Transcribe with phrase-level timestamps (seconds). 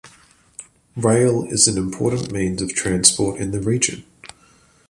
[0.95, 4.03] Rail is an important means of transport in the region.